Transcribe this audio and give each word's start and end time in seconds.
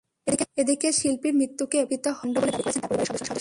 এদিকে 0.57 0.87
শিল্পীর 0.91 1.33
মৃত্যুকে 1.33 1.77
পরিকল্পিত 1.77 2.05
হত্যাকাণ্ড 2.07 2.35
বলে 2.37 2.51
দাবি 2.51 2.63
করেছেন 2.63 2.81
তাঁর 2.81 2.89
পরিবারের 2.89 3.09
সদস্যরা। 3.09 3.29